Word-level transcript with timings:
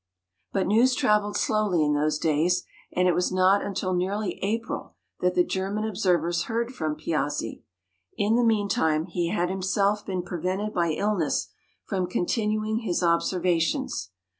But 0.51 0.65
news 0.65 0.95
travelled 0.95 1.37
slowly 1.37 1.83
in 1.83 1.93
those 1.93 2.17
days, 2.17 2.63
and 2.91 3.07
it 3.07 3.13
was 3.13 3.31
not 3.31 3.63
until 3.63 3.93
nearly 3.93 4.39
April 4.41 4.95
that 5.19 5.35
the 5.35 5.43
German 5.43 5.85
observers 5.87 6.45
heard 6.45 6.73
from 6.73 6.95
Piazzi. 6.95 7.61
In 8.17 8.35
the 8.35 8.43
meantime, 8.43 9.05
he 9.05 9.29
had 9.29 9.51
himself 9.51 10.03
been 10.03 10.23
prevented 10.23 10.73
by 10.73 10.89
illness 10.89 11.49
from 11.85 12.07
continuing 12.07 12.77
his 12.79 13.03
observations. 13.03 14.09